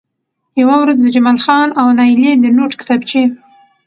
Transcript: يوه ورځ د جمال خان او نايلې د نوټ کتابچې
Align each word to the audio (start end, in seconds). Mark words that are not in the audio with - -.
يوه 0.61 0.75
ورځ 0.81 0.97
د 1.01 1.07
جمال 1.15 1.37
خان 1.45 1.69
او 1.79 1.85
نايلې 1.97 2.31
د 2.39 2.45
نوټ 2.57 2.71
کتابچې 2.81 3.23